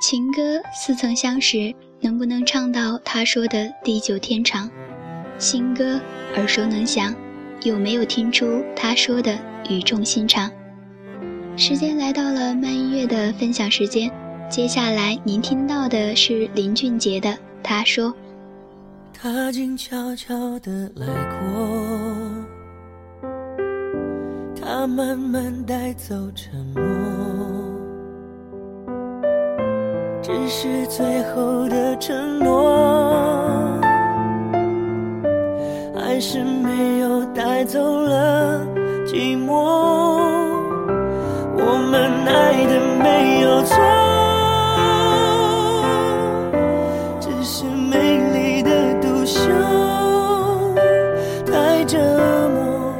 [0.00, 4.70] 情歌似曾相识能不能唱到他说的地久天长
[5.38, 6.00] 新歌
[6.36, 7.14] 耳熟能详
[7.62, 9.38] 有没有听出他说的
[9.68, 10.50] 语重心长
[11.54, 14.10] 时间来到了慢音乐的分享时间
[14.48, 18.12] 接下来您听到的是林俊杰的他说。
[19.12, 21.68] 他静悄悄的来过
[24.58, 27.59] 他慢慢带走沉默。
[30.32, 32.70] 只是最后的承诺，
[35.96, 38.64] 还是没有带走了
[39.06, 39.50] 寂寞。
[41.56, 43.76] 我们爱的没有错，
[47.20, 47.98] 只是美
[48.32, 49.40] 丽的独秀，
[51.44, 51.98] 太折
[52.54, 52.94] 磨，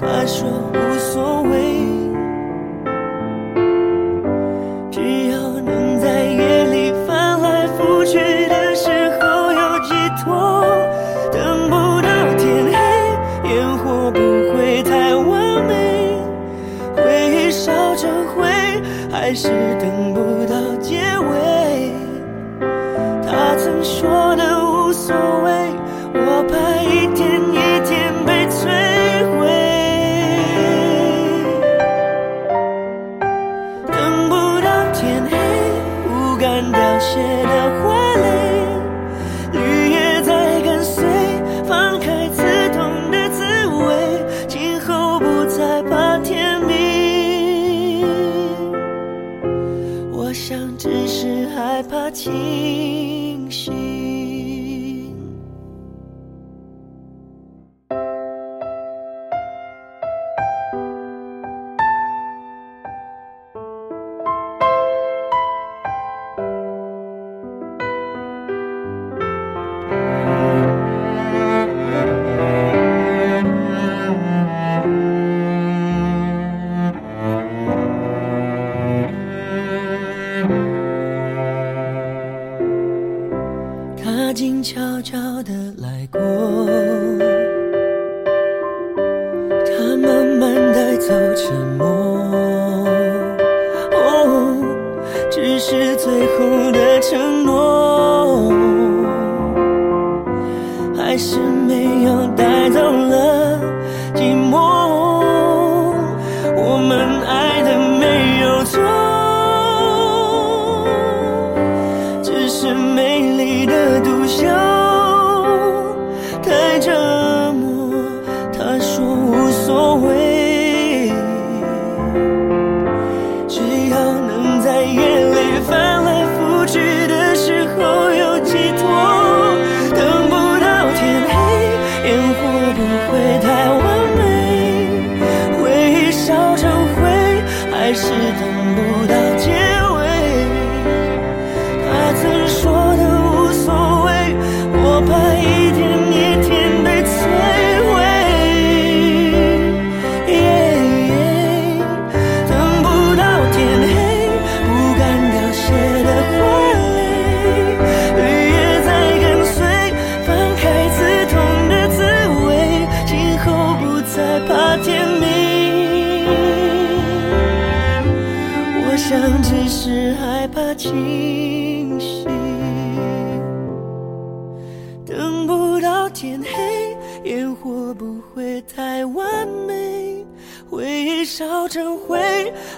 [0.00, 1.73] 他说无所谓。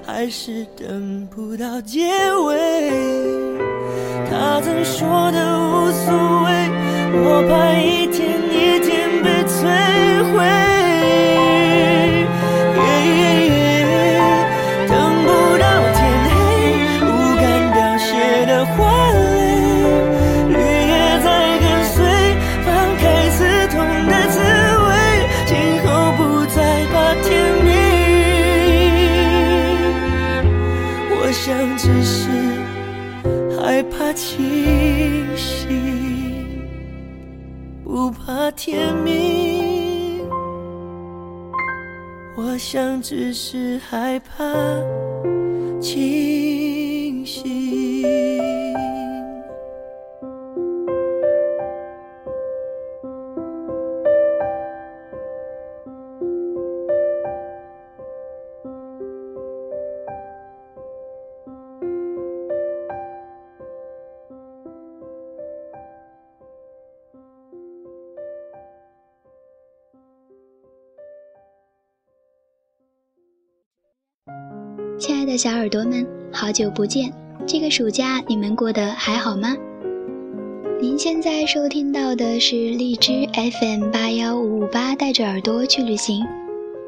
[0.04, 2.08] 还是等不到结
[2.46, 2.90] 尾。
[4.30, 6.12] 他曾说的无所
[6.44, 6.70] 谓，
[7.24, 8.15] 我怕一。
[34.12, 35.68] 清醒，
[37.84, 40.24] 不怕天明。
[42.36, 44.44] 我想，只是害怕
[45.80, 46.65] 清。
[75.26, 77.12] 的小耳朵们，好久不见！
[77.46, 79.56] 这个暑假你们过得还好吗？
[80.80, 86.24] 您现在收听到的是荔枝 FM 八幺五五八，带着耳朵去旅行。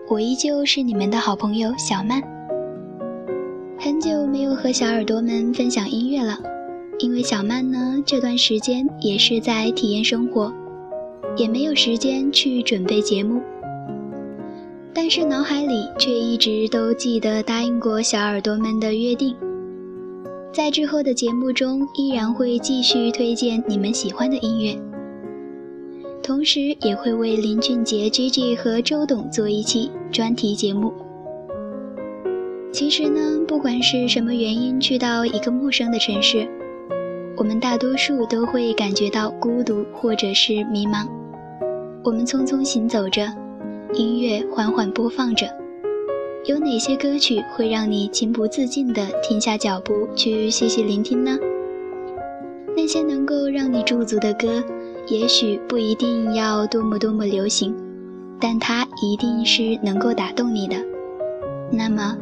[0.09, 2.23] 我依旧是你们的好朋友小曼。
[3.77, 6.39] 很久没有和小耳朵们分享音乐了，
[7.01, 10.53] 因为小曼呢这段时间也是在体验生活，
[11.37, 13.43] 也没有时间去准备节目。
[15.01, 19.33] 但是脑海里却一直都记得答应过小耳朵们的约定，
[20.53, 24.77] 在之后的节目中依然会继续推荐你们喜欢的音乐，
[26.21, 30.93] 同时也会为林俊杰、Gigi 和周董做一期专题节目。
[32.73, 36.45] 其实呢，不管是什么原因去到一个陌生的城市，
[37.37, 41.07] 我们大多数都会感觉到孤独或者是迷茫。
[42.03, 43.33] 我们匆匆行走着。
[43.95, 45.47] 音乐缓缓播放着，
[46.45, 51.39] 有哪些歌曲会让你情不自禁地停下脚步去细细聆听呢？
[52.77, 54.63] 那些能够让你驻足的歌，
[55.09, 57.75] 也许不一定要多么多么流行，
[58.39, 60.77] 但它一定是能够打动你的。
[61.73, 62.17] 那么，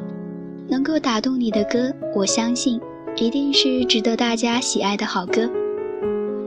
[0.68, 2.80] 能够打动你的歌，我相信
[3.16, 5.50] 一定是值得大家喜爱的好歌。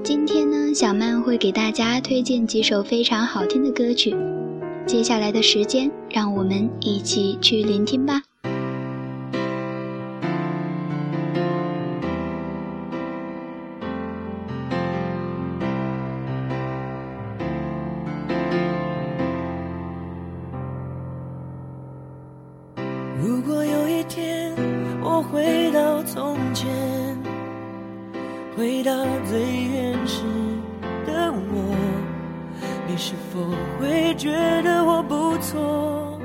[0.01, 4.15] 今天呢，小曼会给大家推荐几首非常好听的歌曲。
[4.89, 8.23] 接下来的时间，让我们一起去聆听吧。
[23.21, 24.55] 如果有一天
[25.03, 26.67] 我回到从前，
[28.57, 28.91] 回到
[29.29, 30.23] 最原始
[31.05, 31.98] 的我。
[32.91, 33.39] 你是否
[33.79, 34.31] 会觉
[34.63, 36.19] 得我不错？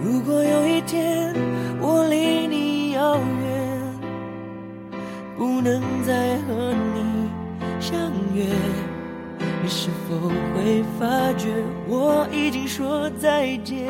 [0.00, 1.34] 如果有一天
[1.80, 3.82] 我离你遥远，
[5.36, 7.28] 不能再和你
[7.80, 7.98] 相
[8.32, 8.44] 约，
[9.60, 11.48] 你是否会发觉
[11.88, 13.88] 我已经说再见？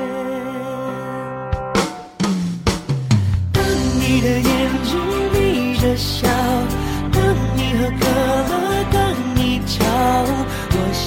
[3.52, 3.62] 当
[4.00, 4.98] 你的眼睛
[5.34, 6.26] 眯着笑，
[7.12, 7.22] 当
[7.54, 8.06] 你喝可
[8.48, 8.63] 乐，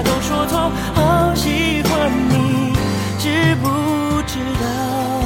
[0.00, 0.70] 都说错。
[0.94, 2.72] 好喜欢你，
[3.18, 3.66] 知不
[4.28, 5.21] 知道？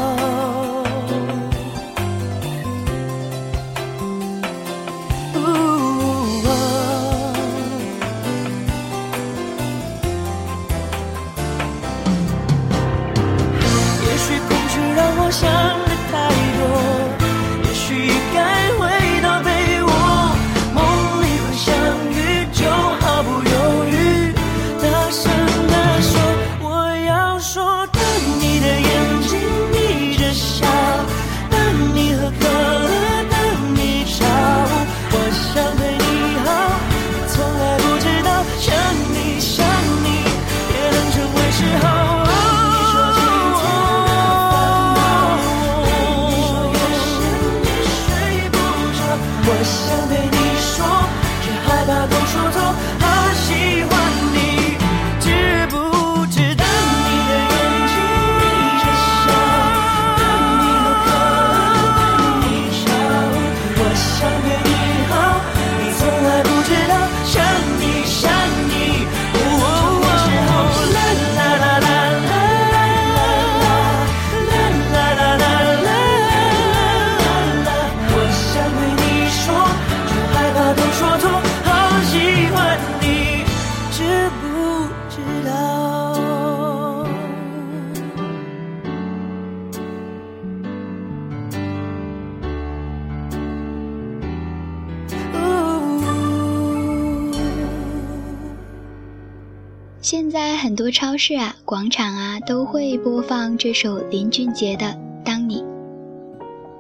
[102.47, 104.87] 都会播放这首林俊杰的
[105.25, 105.63] 《当你》。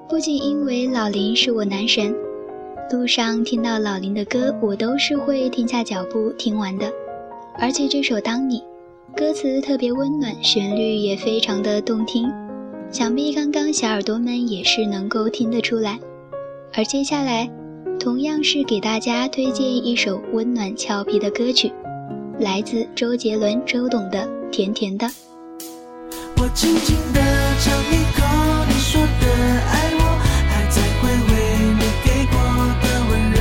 [0.08, 2.14] 不仅因为老林是我男神，
[2.92, 6.88] 路上听到老林的歌，我都是会停下脚步听完的。
[7.58, 8.60] 而且这首《当你》，
[9.18, 12.30] 歌词特别温暖，旋律也非常的动听，
[12.92, 15.98] 想必刚刚小耳朵们也是能够听得出来。
[16.74, 17.50] 而接下来，
[17.98, 21.72] 同样是给大家推荐一首温暖俏皮的歌曲。
[22.38, 25.06] 来自周杰伦、周董的《甜甜的》。
[26.36, 27.20] 我轻轻地
[27.60, 28.22] 尝一口
[28.68, 29.24] 你说的
[29.72, 30.00] 爱我，
[30.48, 31.30] 还在回味
[31.74, 32.34] 你给过
[32.82, 33.38] 的温柔。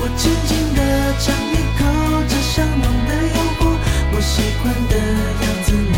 [0.00, 0.78] 我轻轻地
[1.18, 1.80] 尝一口
[2.28, 3.60] 这香浓的诱惑，
[4.12, 4.32] 我喜
[4.62, 4.94] 欢的
[5.42, 5.96] 样子你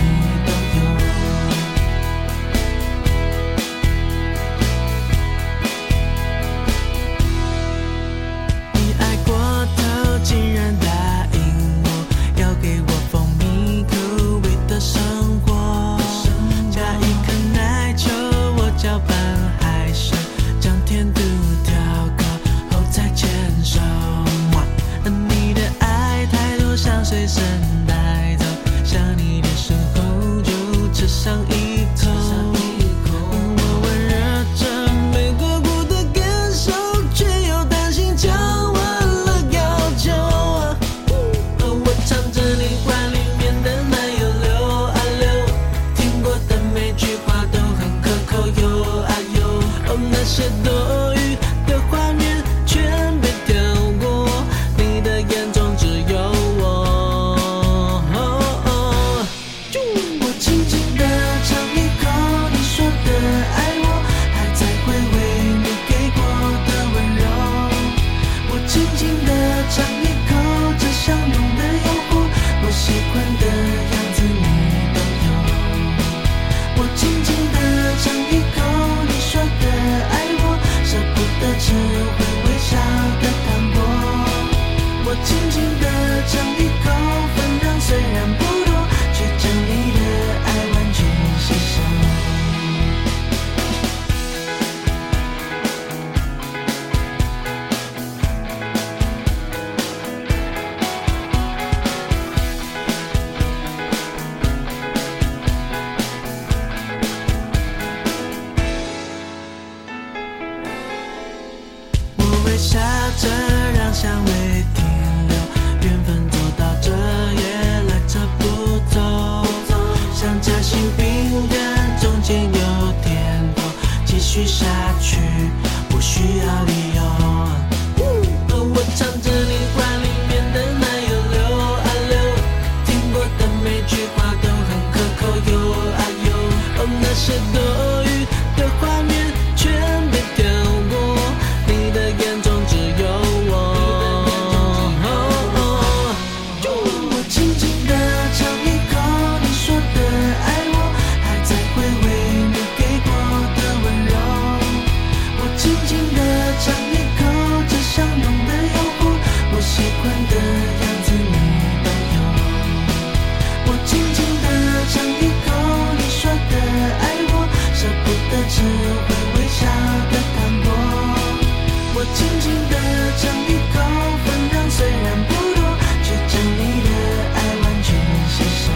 [172.23, 172.77] 轻轻的
[173.19, 173.81] 尝一口，
[174.25, 175.59] 分量虽然不多，
[176.05, 176.89] 却将你的
[177.35, 177.89] 爱完全
[178.31, 178.71] 吸收。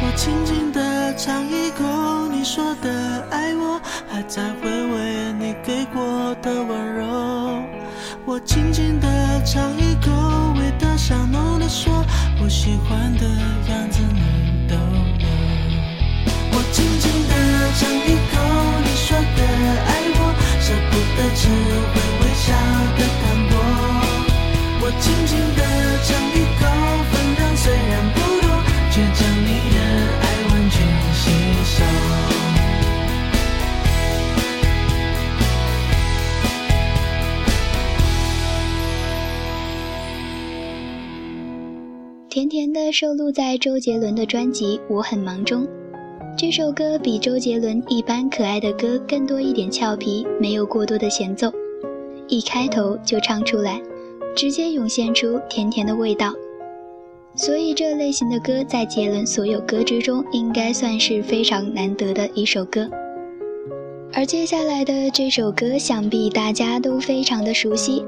[0.00, 1.82] 我轻轻的尝一口，
[2.30, 7.02] 你说的爱我，还在回味你给过的温柔。
[8.24, 10.12] 我轻轻的尝一口，
[10.56, 12.04] 味道香浓的说，
[12.40, 15.26] 我喜欢的样子你都有。
[16.52, 17.32] 我轻轻的
[17.74, 18.38] 尝一口，
[18.84, 19.40] 你说的
[19.88, 20.20] 爱我，
[20.60, 21.07] 舍不得。
[21.18, 22.46] 的只会微笑
[22.96, 23.52] 的淡薄。
[24.80, 25.60] 我轻轻地
[26.06, 26.62] 尝一口，
[27.10, 28.46] 分量虽然不多，
[28.92, 29.76] 却将你的
[30.22, 30.76] 爱完全
[31.12, 31.20] 吸
[31.64, 31.76] 收。
[42.30, 45.66] 甜甜的收录在周杰伦的专辑《我很忙》中。
[46.38, 51.52] 这首歌比周杰伦一般可爱的歌更多一点俏皮，没有过多的前奏，
[52.28, 53.82] 一开头就唱出来，
[54.36, 56.32] 直接涌现出甜甜的味道。
[57.34, 62.88] 所以这类型的歌在杰伦所有歌之中，应该算是非常难得的一首歌。
[64.12, 68.04] 而接下来的这首歌，想必大家都非常的熟悉。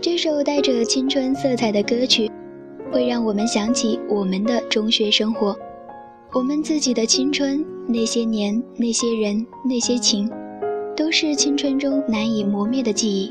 [0.00, 2.28] 这首带着青春色彩的歌曲，
[2.90, 5.56] 会让我们想起我们的中学生活，
[6.34, 10.30] 我们自己的青春，那些年，那些人，那些情，
[10.96, 13.30] 都是青春中难以磨灭的记忆。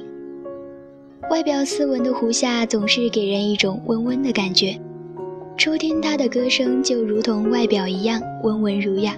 [1.31, 4.79] 外表斯文的胡夏总是给人一种温温的感觉，
[5.57, 9.17] 初听他的歌声就如同外表一样温文儒雅，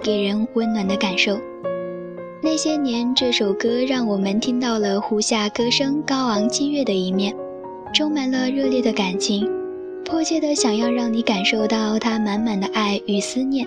[0.00, 1.36] 给人温暖的感受。
[2.40, 7.34] 那些年这首歌让我们听到了胡夏歌声高昂激越的一面，
[7.92, 9.50] 充满了热烈的感情，
[10.04, 13.66] 迫切的想要让你感受到他满满的爱与思念。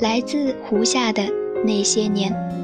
[0.00, 1.22] 来自胡夏的
[1.64, 2.63] 那些年。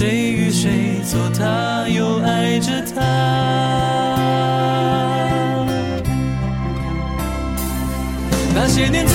[0.00, 3.02] 谁与谁做他，又爱着他？
[8.54, 9.14] 那些年错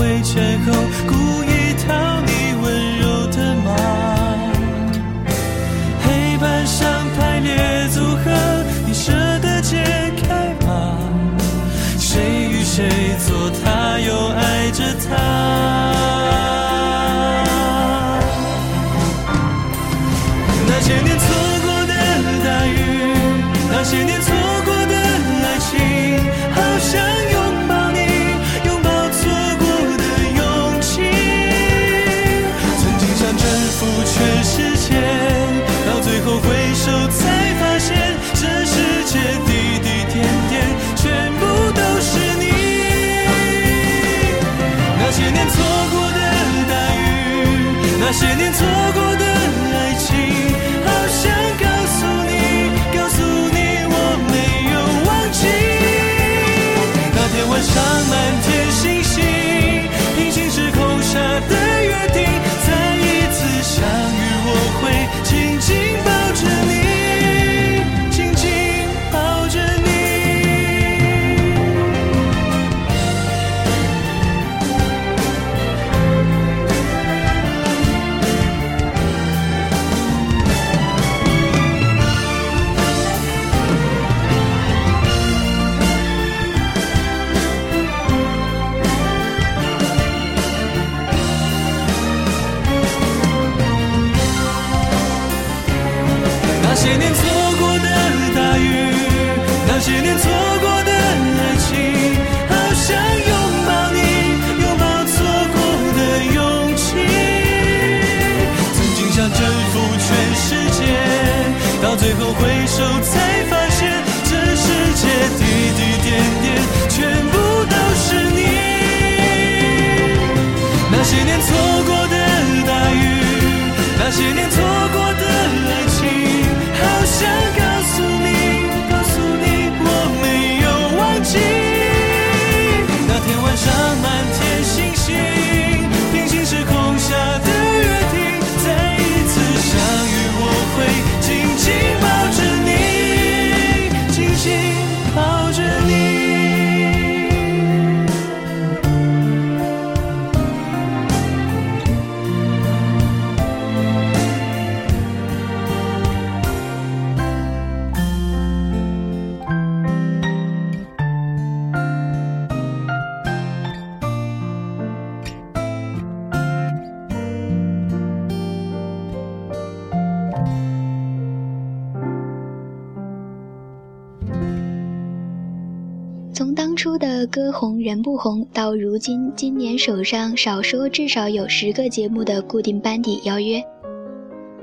[176.81, 183.63] 初的歌红人不红，到如今今年手上少说至少有十个节目的固定班底邀约，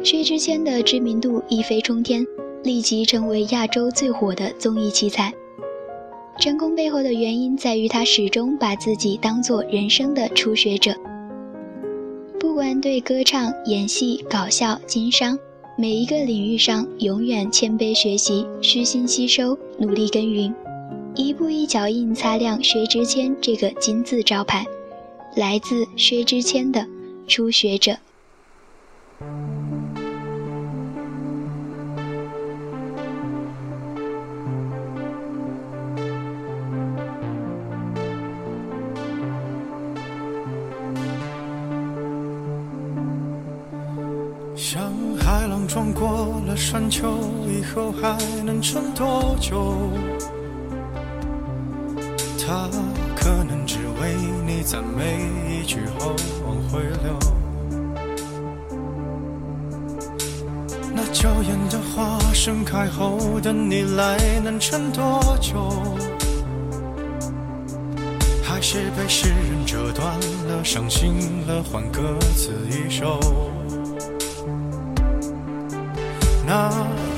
[0.02, 2.26] 薛之谦的知名度一飞冲天，
[2.64, 5.32] 立即成为亚洲最火的综艺奇才。
[6.40, 10.96] 成功背后的原因在于他始终把自己当做人生的初学者，
[12.40, 15.38] 不管对歌唱、演戏、搞笑、经商，
[15.76, 20.52] 每一个领域上永远谦卑学习，虚心吸收，努力耕耘。
[21.18, 24.64] 一步一脚印擦亮薛之谦这个金字招牌，
[25.34, 26.86] 来自薛之谦的
[27.26, 27.96] 初学者。
[44.54, 47.08] 像海浪撞过了山丘，
[47.48, 49.74] 以后还能撑多久？
[52.48, 52.66] 他
[53.14, 54.14] 可能只为
[54.46, 57.18] 你赞美一句后往回流，
[60.94, 65.70] 那娇艳的花盛开后的你来能撑多久？
[68.42, 73.20] 还是被诗人折断了，伤心了，换歌词一首。
[76.46, 76.70] 那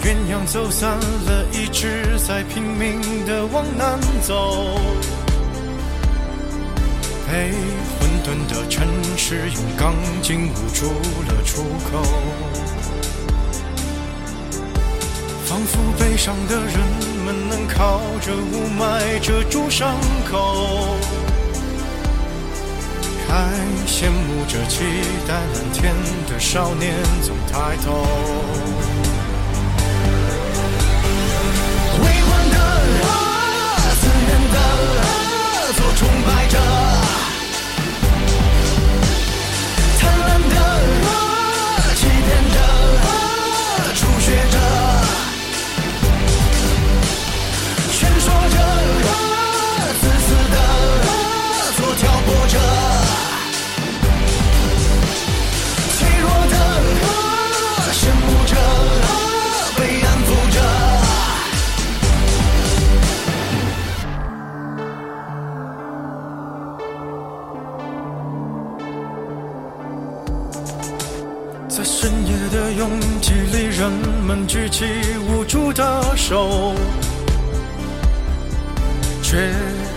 [0.03, 4.77] 鸳鸯走散了，一直在拼命的往南走。
[7.31, 7.53] 被
[7.97, 8.85] 混沌的城
[9.17, 10.91] 市用钢筋捂住
[11.29, 12.03] 了出口，
[15.47, 16.77] 仿佛悲伤的人
[17.25, 19.95] 们能靠着雾霾遮住伤
[20.29, 20.97] 口，
[23.29, 23.53] 还
[23.87, 24.83] 羡慕着期
[25.29, 25.95] 待蓝天
[26.29, 28.05] 的少年总抬头。
[32.03, 32.57] 微黄的，
[33.95, 36.80] 思念的，做崇拜者。
[73.81, 73.91] 人
[74.27, 74.85] 们举起
[75.27, 76.75] 无助的手，
[79.23, 79.39] 却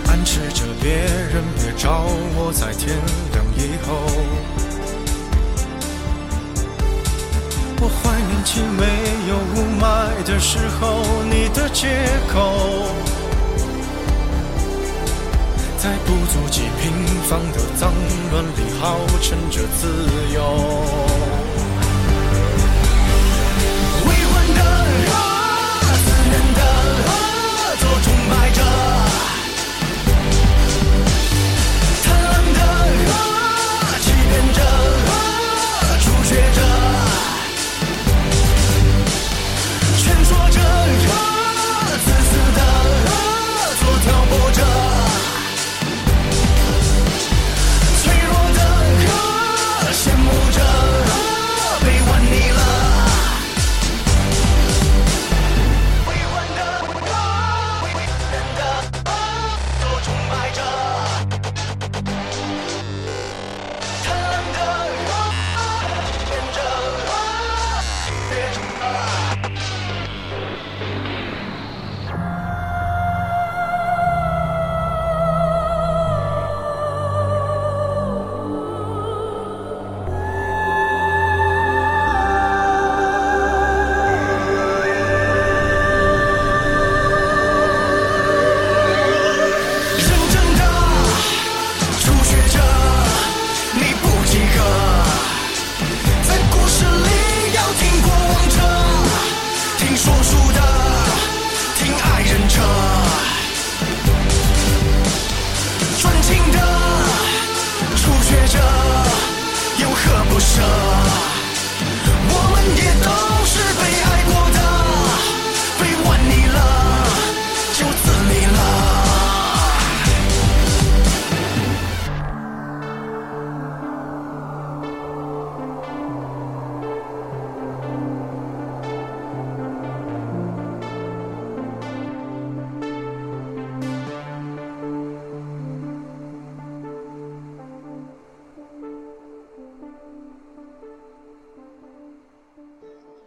[0.08, 2.96] 暗示着别人别找我，在天
[3.34, 3.94] 亮以后。
[7.78, 8.86] 我怀念起没
[9.28, 11.86] 有雾霾的时候，你的借
[12.32, 12.88] 口，
[15.76, 16.90] 在不足几平
[17.28, 17.92] 方的脏
[18.32, 21.33] 乱里，号称着自由。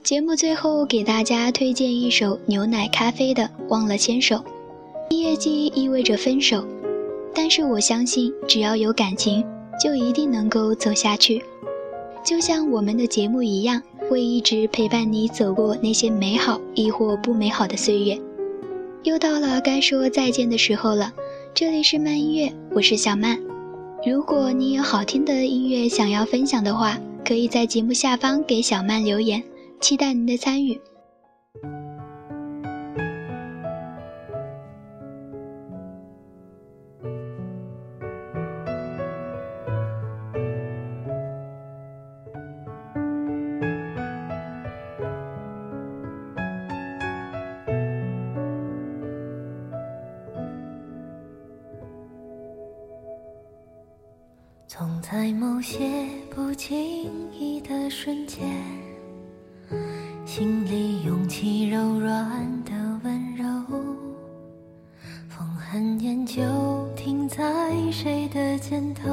[0.08, 4.38] 节目最后给大家推荐一首牛奶咖啡的《忘了牵手》。
[5.10, 6.66] 毕业季意味着分手，
[7.36, 9.46] 但是我相信，只要有感情，
[9.84, 11.44] 就一定能够走下去。
[12.24, 18.18] 就像我们的节目一样，会一直陪伴你走过那些美好亦或不美好的岁月。
[19.04, 21.12] 又到了该说再见的时候了，
[21.54, 23.38] 这里是慢音乐，我是小曼。
[24.06, 29.44] 如果你有好听的音乐想要分享的话，可以在节目下方给小曼留言，
[29.80, 30.80] 期待您的参与。
[54.68, 58.46] 总在某些不经意的瞬间，
[60.38, 62.72] 心里涌起柔软的
[63.04, 63.44] 温柔。
[65.28, 66.44] 风很远，就
[66.96, 69.10] 停在谁的肩头。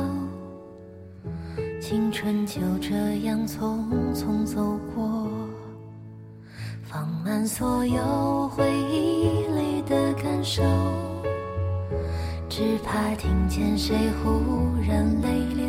[1.80, 5.30] 青春就这样匆匆走过，
[6.82, 10.62] 放慢所有回忆里的感受。
[12.50, 15.66] 只怕听见谁忽然泪流，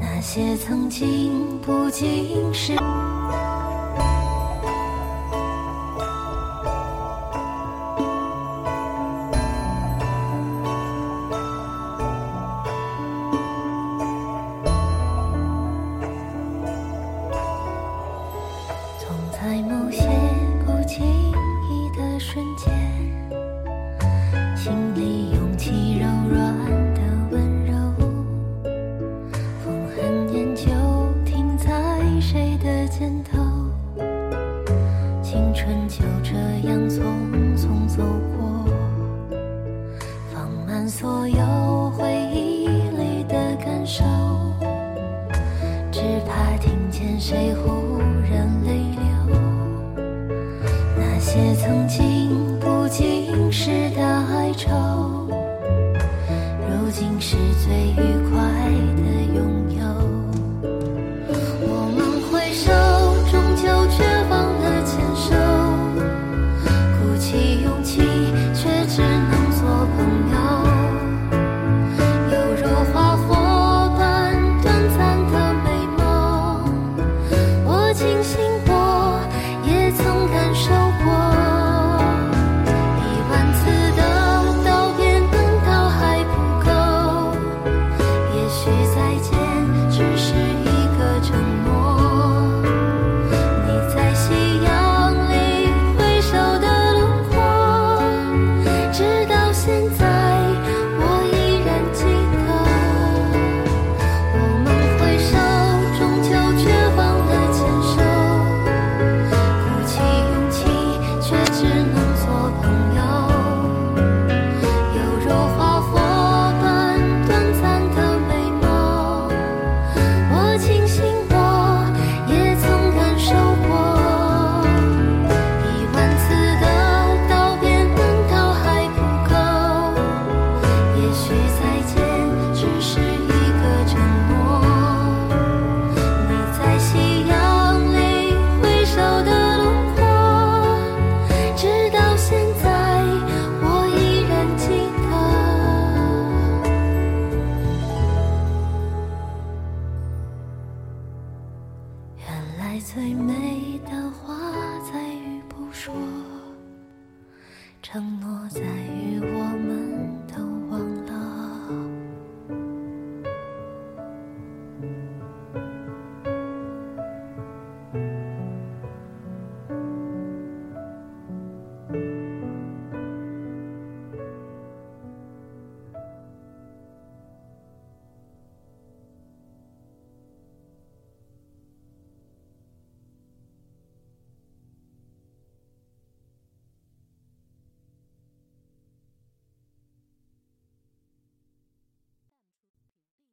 [0.00, 1.37] 那些曾经